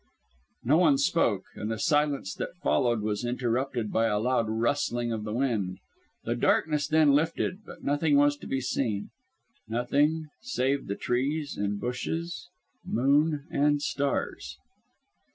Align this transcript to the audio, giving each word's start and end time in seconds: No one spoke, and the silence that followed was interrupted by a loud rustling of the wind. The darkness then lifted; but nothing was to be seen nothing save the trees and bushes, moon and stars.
No 0.63 0.77
one 0.77 0.97
spoke, 0.97 1.43
and 1.53 1.69
the 1.69 1.77
silence 1.77 2.33
that 2.33 2.55
followed 2.63 3.01
was 3.03 3.23
interrupted 3.23 3.91
by 3.91 4.07
a 4.07 4.17
loud 4.17 4.49
rustling 4.49 5.11
of 5.11 5.25
the 5.25 5.31
wind. 5.31 5.77
The 6.23 6.33
darkness 6.35 6.87
then 6.87 7.11
lifted; 7.11 7.59
but 7.67 7.83
nothing 7.83 8.15
was 8.17 8.35
to 8.37 8.47
be 8.47 8.61
seen 8.61 9.11
nothing 9.67 10.25
save 10.41 10.87
the 10.87 10.95
trees 10.95 11.55
and 11.55 11.79
bushes, 11.79 12.49
moon 12.83 13.45
and 13.51 13.79
stars. 13.79 14.57